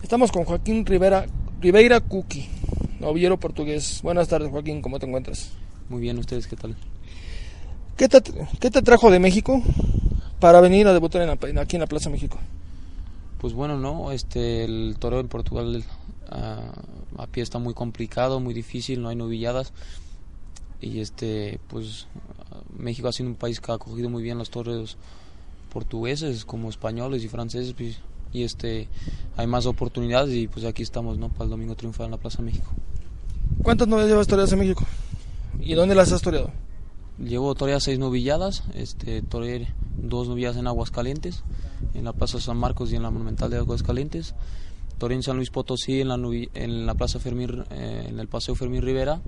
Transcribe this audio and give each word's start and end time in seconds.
Estamos 0.00 0.30
con 0.30 0.44
Joaquín 0.44 0.86
Rivera, 0.86 1.26
Ribeira 1.60 2.00
Cuqui, 2.00 2.46
novillero 3.00 3.40
portugués. 3.40 4.00
Buenas 4.04 4.28
tardes, 4.28 4.48
Joaquín, 4.48 4.80
¿cómo 4.80 5.00
te 5.00 5.06
encuentras? 5.06 5.50
Muy 5.88 6.00
bien, 6.00 6.16
¿ustedes 6.18 6.46
qué 6.46 6.54
tal? 6.54 6.76
¿Qué 7.96 8.08
te, 8.08 8.22
qué 8.60 8.70
te 8.70 8.82
trajo 8.82 9.10
de 9.10 9.18
México 9.18 9.60
para 10.38 10.60
venir 10.60 10.86
a 10.86 10.92
debutar 10.92 11.22
en 11.22 11.58
aquí 11.58 11.76
en 11.76 11.80
la 11.80 11.88
Plaza 11.88 12.10
México? 12.10 12.38
Pues 13.38 13.54
bueno, 13.54 13.76
no, 13.76 14.12
este, 14.12 14.64
el 14.64 14.94
toro 15.00 15.18
en 15.18 15.26
Portugal 15.26 15.82
uh, 16.30 17.20
a 17.20 17.26
pie 17.26 17.42
está 17.42 17.58
muy 17.58 17.74
complicado, 17.74 18.38
muy 18.38 18.54
difícil, 18.54 19.02
no 19.02 19.08
hay 19.08 19.16
novilladas 19.16 19.72
y 20.80 21.00
este, 21.00 21.58
pues 21.68 22.06
México 22.78 23.08
ha 23.08 23.12
sido 23.12 23.28
un 23.30 23.34
país 23.34 23.60
que 23.60 23.72
ha 23.72 23.74
acogido 23.74 24.08
muy 24.08 24.22
bien 24.22 24.38
los 24.38 24.50
toros 24.50 24.96
portugueses 25.70 26.44
como 26.44 26.68
españoles 26.68 27.24
y 27.24 27.28
franceses 27.28 27.72
pues, 27.72 28.00
y 28.32 28.42
este 28.42 28.88
hay 29.36 29.46
más 29.46 29.66
oportunidades 29.66 30.34
y 30.34 30.46
pues 30.48 30.64
aquí 30.64 30.82
estamos 30.82 31.18
no 31.18 31.30
para 31.30 31.44
el 31.44 31.50
domingo 31.50 31.74
triunfar 31.74 32.04
en 32.06 32.12
la 32.12 32.18
Plaza 32.18 32.42
México. 32.42 32.70
¿cuántas 33.62 33.88
novilladas 33.88 34.10
llevas 34.10 34.26
toreadas 34.26 34.52
en 34.52 34.58
México? 34.58 34.84
¿y 35.60 35.74
dónde 35.74 35.94
las 35.94 36.12
has 36.12 36.22
toreado? 36.22 36.50
llevo 37.18 37.54
toreadas 37.54 37.84
seis 37.84 37.98
novilladas 37.98 38.64
este 38.74 39.22
toreé 39.22 39.68
dos 39.96 40.28
novilladas 40.28 40.56
en 40.56 40.66
Aguascalientes 40.66 41.42
en 41.94 42.04
la 42.04 42.12
Plaza 42.12 42.40
San 42.40 42.56
Marcos 42.56 42.92
y 42.92 42.96
en 42.96 43.02
la 43.02 43.10
Monumental 43.10 43.50
de 43.50 43.58
Aguascalientes. 43.58 44.34
Toreé 44.98 45.16
en 45.16 45.22
San 45.22 45.36
Luis 45.36 45.50
Potosí 45.50 46.00
en 46.00 46.08
la, 46.08 46.16
en 46.54 46.86
la 46.86 46.94
Plaza 46.94 47.18
Fermín 47.18 47.64
eh, 47.70 48.06
en 48.08 48.18
el 48.18 48.28
Paseo 48.28 48.54
Fermín 48.54 48.82
Rivera. 48.82 49.20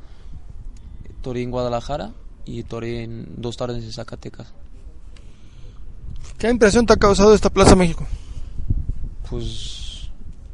Toreé 1.23 1.43
en 1.43 1.51
Guadalajara 1.51 2.13
y 2.45 2.63
toreé 2.65 3.05
en 3.05 3.27
dos 3.37 3.57
tardes 3.57 3.83
en 3.85 3.93
Zacatecas 3.93 4.53
¿Qué 6.43 6.51
impresión 6.51 6.87
te 6.87 6.93
ha 6.93 6.97
causado 6.97 7.35
esta 7.35 7.51
Plaza 7.51 7.77
México? 7.77 8.05
Pues, 9.31 10.11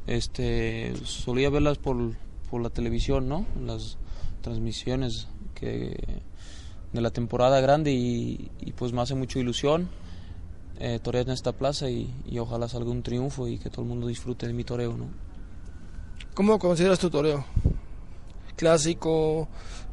este, 0.07 0.93
solía 1.03 1.49
verlas 1.49 1.79
por, 1.79 1.97
por 2.51 2.61
la 2.61 2.69
televisión, 2.69 3.27
¿no? 3.27 3.47
Las 3.65 3.97
transmisiones 4.43 5.29
que 5.55 5.97
de 6.93 7.01
la 7.01 7.09
temporada 7.09 7.63
grande 7.63 7.93
y, 7.93 8.51
pues 8.77 8.93
me 8.93 9.01
hace 9.01 9.15
mucha 9.15 9.39
ilusión 9.39 9.89
eh, 10.79 11.01
torear 11.03 11.25
en 11.25 11.33
esta 11.33 11.53
plaza 11.53 11.89
y, 11.89 12.39
ojalá 12.39 12.69
salga 12.69 12.91
un 12.91 13.03
triunfo 13.03 13.49
y 13.49 13.57
que 13.57 13.71
todo 13.71 13.81
el 13.81 13.89
mundo 13.89 14.09
disfrute 14.09 14.47
de 14.47 14.53
mi 14.53 14.65
toreo, 14.65 14.95
¿no? 14.95 15.07
¿Cómo 16.35 16.59
consideras 16.59 16.99
tu 16.99 17.09
toreo? 17.09 17.47
¿Clásico? 18.57 19.49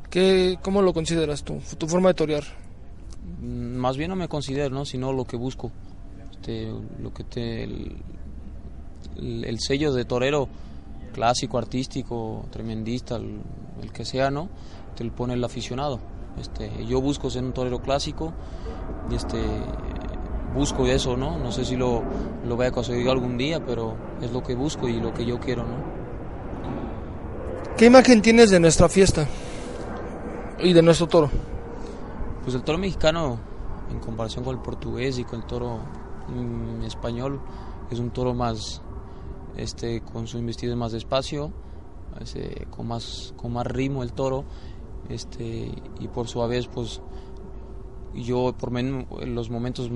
¿Qué, 0.09 0.59
¿Cómo 0.62 0.82
lo 0.82 0.92
consideras 0.92 1.46
tú? 1.46 1.62
¿Tu 1.78 1.88
forma 1.88 2.09
de 2.09 2.16
torear? 2.16 2.44
Mm, 3.40 3.78
más 3.78 3.96
bien 3.96 4.09
no 4.09 4.18
me 4.18 4.28
considero, 4.28 4.76
¿no? 4.76 4.84
sino 4.84 5.14
lo 5.14 5.24
que 5.24 5.38
busco. 5.38 5.72
Este, 6.46 6.72
lo 7.02 7.12
que 7.12 7.24
te, 7.24 7.64
el, 7.64 9.60
sello 9.60 9.92
de 9.94 10.06
torero 10.06 10.48
clásico, 11.12 11.58
artístico, 11.58 12.46
tremendista, 12.52 13.16
el, 13.16 13.92
que 13.92 14.06
sea, 14.06 14.30
¿no? 14.30 14.50
Te 14.96 15.04
lo 15.04 15.12
pone 15.12 15.34
el 15.34 15.44
aficionado. 15.44 16.00
Este, 16.40 16.86
yo 16.86 17.02
busco 17.02 17.31
ser 17.31 17.44
un 17.44 17.52
torero 17.52 17.81
clásico 17.81 18.31
y 19.09 19.16
este 19.16 19.42
busco 20.53 20.86
eso, 20.86 21.18
¿no? 21.18 21.40
No 21.40 21.52
sé 21.52 21.66
si 21.66 21.75
lo, 21.75 22.03
lo 22.48 22.56
voy 22.56 22.68
a 22.68 22.72
conseguir 22.72 23.09
algún 23.09 23.40
día, 23.40 23.66
pero 23.66 23.96
es 24.22 24.31
lo 24.31 24.44
que 24.44 24.53
busco 24.53 24.88
y 24.88 25.00
lo 25.00 25.16
que 25.16 25.25
yo 25.25 25.40
quiero, 25.40 25.64
¿no? 25.64 25.78
¿Qué 27.75 27.88
imagen 27.88 28.22
tienes 28.22 28.52
de 28.52 28.59
nuestra 28.59 28.88
fiesta 28.88 29.25
y 30.59 30.74
de 30.74 30.84
nuestro 30.84 31.08
toro? 31.08 31.31
Pues 32.44 32.56
el 32.56 32.62
toro 32.62 32.78
mexicano, 32.78 33.40
en 33.90 34.00
comparación 34.00 34.46
con 34.46 34.56
el 34.56 34.62
portugués 34.62 35.18
y 35.18 35.24
con 35.24 35.40
el 35.40 35.48
toro 35.48 36.05
español, 36.84 37.40
es 37.91 38.00
un 38.00 38.12
toro 38.12 38.34
más, 38.34 38.81
este, 39.58 40.02
con 40.02 40.28
su 40.28 40.38
investido 40.38 40.75
más 40.75 40.91
despacio, 40.91 41.52
con 42.69 42.88
más, 42.88 43.34
con 43.36 43.53
más 43.53 43.68
ritmo 43.68 44.03
el 44.03 44.13
toro, 44.13 44.46
este, 45.09 45.72
y 46.00 46.08
por 46.08 46.28
su 46.28 46.46
vez, 46.47 46.68
pues 46.68 47.02
yo 48.13 48.56
por 48.58 48.72
menos 48.72 49.06
los 49.25 49.50
momentos 49.50 49.90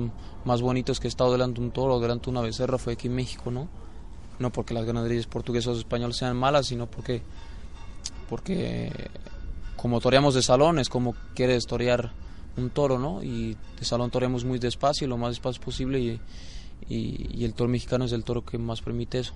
más 0.44 0.60
bonitos 0.60 1.00
que 1.00 1.08
he 1.08 1.10
estado 1.10 1.32
delante 1.32 1.60
de 1.60 1.66
un 1.66 1.72
toro, 1.72 1.98
delante 2.00 2.26
de 2.26 2.30
una 2.32 2.42
becerra 2.42 2.78
fue 2.78 2.92
aquí 2.92 3.08
en 3.08 3.14
México, 3.14 3.50
¿no? 3.50 3.68
No 4.38 4.50
porque 4.50 4.74
las 4.74 4.84
ganaderías 4.84 5.26
portuguesas 5.26 5.76
o 5.76 5.78
españolas 5.78 6.16
sean 6.16 6.36
malas, 6.36 6.66
sino 6.66 6.86
porque, 6.86 7.22
porque 8.28 8.92
como 9.76 10.00
toreamos 10.00 10.34
de 10.34 10.42
salón, 10.42 10.78
es 10.78 10.88
como 10.88 11.14
quieres 11.34 11.66
torear 11.66 12.12
un 12.56 12.70
toro, 12.70 12.98
¿no? 12.98 13.22
Y 13.22 13.56
de 13.78 13.84
salón 13.84 14.10
toreamos 14.10 14.44
muy 14.44 14.58
despacio, 14.58 15.06
lo 15.08 15.16
más 15.16 15.30
despacio 15.30 15.62
posible 15.62 16.00
y, 16.00 16.20
y, 16.88 17.44
el 17.44 17.54
toro 17.54 17.70
mexicano 17.70 18.04
es 18.04 18.12
el 18.12 18.24
toro 18.24 18.44
que 18.44 18.58
más 18.58 18.80
permite 18.80 19.20
eso. 19.20 19.34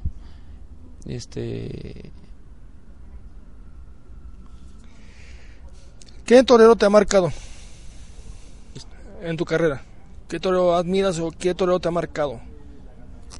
Este... 1.06 2.10
¿Qué 6.24 6.42
torero 6.42 6.74
te 6.74 6.86
ha 6.86 6.90
marcado 6.90 7.30
en 9.22 9.36
tu 9.36 9.44
carrera? 9.44 9.84
¿Qué 10.26 10.40
torero 10.40 10.74
admiras 10.74 11.18
o 11.18 11.30
qué 11.30 11.54
torero 11.54 11.80
te 11.80 11.88
ha 11.88 11.90
marcado? 11.90 12.40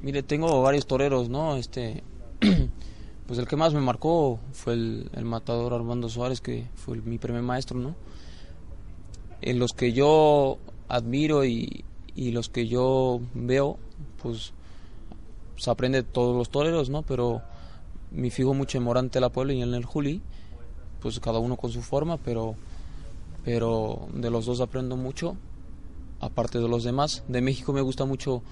Mire, 0.03 0.23
tengo 0.23 0.61
varios 0.61 0.87
toreros, 0.87 1.31
¿no? 1.31 1.57
Este, 1.57 2.05
pues 3.27 3.39
el 3.39 3.49
que 3.49 3.57
más 3.57 3.73
me 3.73 3.81
marcó 3.81 4.39
fue 4.53 4.75
el, 4.75 5.11
el 5.15 5.25
matador 5.25 5.73
Armando 5.73 6.11
Suárez, 6.11 6.43
que 6.43 6.69
fue 6.75 6.99
mi 6.99 7.17
primer 7.17 7.43
maestro, 7.43 7.79
¿no? 7.79 7.95
En 9.45 9.59
los 9.59 9.75
que 9.75 9.93
yo 9.93 10.59
admiro 10.89 11.45
y, 11.45 11.85
los 12.17 12.49
que 12.49 12.67
yo 12.67 13.21
veo, 13.35 13.79
pues 14.23 14.53
se 15.57 15.71
aprende 15.71 16.03
todos 16.03 16.35
los 16.35 16.49
toreros, 16.49 16.89
¿no? 16.89 17.03
Pero 17.03 17.43
me 18.11 18.31
fijo 18.31 18.55
mucho 18.55 18.79
en 18.79 18.85
Morante 18.85 19.21
la 19.21 19.29
Puebla 19.29 19.53
y 19.53 19.61
en 19.61 19.75
el 19.75 19.85
Juli, 19.85 20.23
pues 21.01 21.21
cada 21.21 21.41
uno 21.41 21.57
con 21.57 21.71
su 21.71 21.83
forma, 21.83 22.17
pero, 22.17 22.55
pero 23.45 24.09
de 24.15 24.31
los 24.31 24.47
dos 24.47 24.61
aprendo 24.61 24.97
mucho, 24.97 25.37
aparte 26.21 26.59
de 26.59 26.69
los 26.69 26.83
demás. 26.83 27.23
De 27.29 27.43
México 27.43 27.75
me 27.75 27.83
gusta 27.83 28.07
mucho 28.07 28.43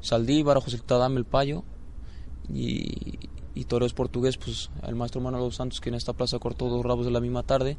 Saldívar, 0.00 0.60
José 0.60 0.78
Tadame, 0.78 1.18
el 1.18 1.26
Payo, 1.26 1.62
y, 2.48 3.18
y 3.54 3.64
toreros 3.64 3.92
portugués, 3.92 4.38
pues 4.38 4.70
el 4.86 4.94
maestro 4.94 5.20
Manuel 5.20 5.52
Santos, 5.52 5.82
que 5.82 5.90
en 5.90 5.96
esta 5.96 6.14
plaza 6.14 6.38
cortó 6.38 6.70
dos 6.70 6.84
rabos 6.86 7.04
de 7.04 7.12
la 7.12 7.20
misma 7.20 7.42
tarde, 7.42 7.76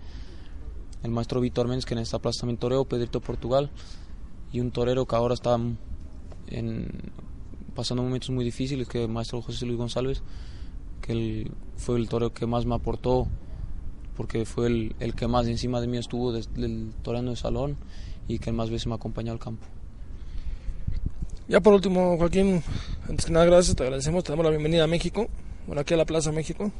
el 1.03 1.11
maestro 1.11 1.41
Víctor 1.41 1.67
Méndez, 1.67 1.85
que 1.85 1.93
en 1.93 1.99
esta 1.99 2.19
plaza 2.19 2.41
también 2.41 2.57
toreó, 2.57 2.85
Pedrito 2.85 3.21
Portugal, 3.21 3.69
y 4.51 4.59
un 4.59 4.71
torero 4.71 5.05
que 5.05 5.15
ahora 5.15 5.33
está 5.33 5.57
en, 6.47 6.87
pasando 7.75 8.03
momentos 8.03 8.29
muy 8.31 8.43
difíciles, 8.43 8.87
que 8.87 9.03
el 9.03 9.09
maestro 9.09 9.41
José 9.41 9.65
Luis 9.65 9.77
González, 9.77 10.21
que 11.01 11.49
fue 11.77 11.97
el 11.97 12.09
torero 12.09 12.33
que 12.33 12.45
más 12.45 12.65
me 12.65 12.75
aportó, 12.75 13.27
porque 14.17 14.45
fue 14.45 14.67
el, 14.67 14.95
el 14.99 15.15
que 15.15 15.27
más 15.27 15.47
encima 15.47 15.79
de 15.79 15.87
mí 15.87 15.97
estuvo 15.97 16.33
desde 16.33 16.65
el 16.65 16.91
torero 17.01 17.29
de 17.29 17.35
salón 17.35 17.77
y 18.27 18.39
que 18.39 18.51
más 18.51 18.69
veces 18.69 18.87
me 18.87 18.95
acompañó 18.95 19.31
al 19.31 19.39
campo. 19.39 19.66
Ya 21.47 21.61
por 21.61 21.73
último, 21.73 22.17
Joaquín, 22.17 22.61
antes 23.07 23.25
que 23.25 23.31
nada, 23.31 23.45
gracias, 23.45 23.75
te 23.75 23.83
agradecemos, 23.83 24.23
te 24.23 24.31
damos 24.31 24.43
la 24.43 24.51
bienvenida 24.51 24.84
a 24.84 24.87
México, 24.87 25.28
bueno, 25.66 25.81
aquí 25.81 25.93
a 25.93 25.97
la 25.97 26.05
Plaza 26.05 26.31
México. 26.31 26.72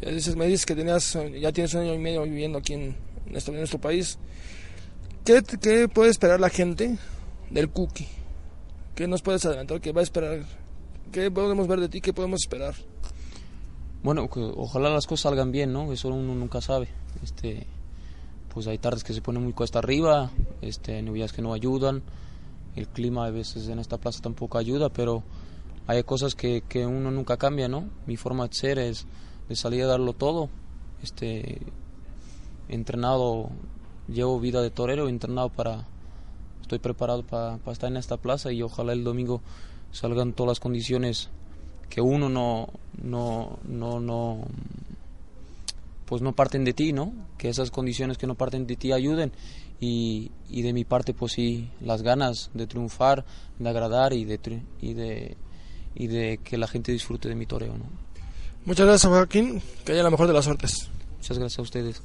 me 0.00 0.46
dices 0.46 0.64
que 0.64 0.74
tenías, 0.74 1.18
ya 1.40 1.52
tienes 1.52 1.74
un 1.74 1.80
año 1.80 1.94
y 1.94 1.98
medio 1.98 2.22
viviendo 2.22 2.58
aquí 2.58 2.72
en, 2.72 2.96
nuestro, 3.26 3.54
nuestro 3.54 3.80
país. 3.80 4.18
¿Qué, 5.24 5.42
¿Qué, 5.60 5.88
puede 5.88 6.10
esperar 6.10 6.40
la 6.40 6.50
gente 6.50 6.98
del 7.50 7.70
cookie? 7.70 8.08
¿Qué 8.94 9.06
nos 9.08 9.22
puedes 9.22 9.44
adelantar? 9.44 9.80
¿Qué 9.80 9.92
va 9.92 10.00
a 10.00 10.04
esperar? 10.04 10.44
¿Qué 11.12 11.30
podemos 11.30 11.66
ver 11.66 11.80
de 11.80 11.88
ti? 11.88 12.00
¿Qué 12.00 12.12
podemos 12.12 12.42
esperar? 12.42 12.74
Bueno, 14.02 14.28
ojalá 14.56 14.90
las 14.90 15.06
cosas 15.06 15.22
salgan 15.30 15.50
bien, 15.50 15.72
¿no? 15.72 15.92
Eso 15.92 16.08
uno 16.08 16.34
nunca 16.34 16.60
sabe. 16.60 16.88
Este, 17.22 17.66
pues 18.52 18.66
hay 18.66 18.78
tardes 18.78 19.02
que 19.02 19.12
se 19.12 19.22
ponen 19.22 19.42
muy 19.42 19.52
cuesta 19.52 19.80
arriba, 19.80 20.30
este, 20.60 20.96
hay 20.96 21.28
que 21.28 21.42
no 21.42 21.54
ayudan, 21.54 22.02
el 22.76 22.88
clima 22.88 23.26
a 23.26 23.30
veces 23.30 23.68
en 23.68 23.78
esta 23.78 23.98
plaza 23.98 24.20
tampoco 24.20 24.58
ayuda, 24.58 24.90
pero 24.90 25.24
hay 25.86 26.02
cosas 26.04 26.34
que, 26.34 26.62
que 26.68 26.86
uno 26.86 27.10
nunca 27.10 27.36
cambia, 27.36 27.66
¿no? 27.66 27.88
Mi 28.06 28.16
forma 28.16 28.46
de 28.46 28.54
ser 28.54 28.78
es 28.78 29.06
de 29.48 29.56
salir 29.56 29.82
a 29.82 29.86
darlo 29.86 30.12
todo. 30.12 30.50
Este, 31.02 31.60
entrenado, 32.68 33.50
llevo 34.08 34.40
vida 34.40 34.62
de 34.62 34.70
torero, 34.70 35.08
entrenado 35.08 35.48
para, 35.50 35.86
estoy 36.62 36.78
preparado 36.78 37.22
para, 37.22 37.58
estar 37.72 37.90
en 37.90 37.96
esta 37.96 38.16
plaza 38.16 38.52
y 38.52 38.62
ojalá 38.62 38.92
el 38.92 39.04
domingo 39.04 39.42
salgan 39.92 40.32
todas 40.32 40.48
las 40.48 40.60
condiciones 40.60 41.30
que 41.88 42.00
uno 42.00 42.28
no, 42.28 42.68
no, 43.02 43.58
no, 43.64 44.00
no, 44.00 44.44
pues 46.06 46.22
no 46.22 46.32
parten 46.32 46.64
de 46.64 46.72
ti, 46.72 46.92
¿no? 46.92 47.12
Que 47.38 47.48
esas 47.48 47.70
condiciones 47.70 48.18
que 48.18 48.26
no 48.26 48.34
parten 48.34 48.66
de 48.66 48.76
ti 48.76 48.92
ayuden 48.92 49.32
y, 49.80 50.32
y 50.48 50.62
de 50.62 50.72
mi 50.72 50.84
parte 50.84 51.14
pues 51.14 51.32
sí, 51.32 51.70
las 51.80 52.02
ganas 52.02 52.50
de 52.54 52.66
triunfar, 52.66 53.24
de 53.58 53.68
agradar 53.68 54.12
y 54.12 54.24
de, 54.24 54.62
y 54.80 54.94
de, 54.94 55.36
y 55.94 56.06
de 56.08 56.40
que 56.42 56.58
la 56.58 56.66
gente 56.66 56.92
disfrute 56.92 57.28
de 57.28 57.34
mi 57.34 57.46
toreo, 57.46 57.76
¿no? 57.76 57.84
Muchas 58.64 58.86
gracias 58.86 59.12
Joaquín, 59.12 59.60
que 59.84 59.92
haya 59.92 60.02
la 60.02 60.10
mejor 60.10 60.26
de 60.26 60.32
las 60.32 60.46
suertes. 60.46 60.88
Muchas 61.18 61.38
gracias 61.38 61.58
a 61.58 61.62
ustedes. 61.62 62.02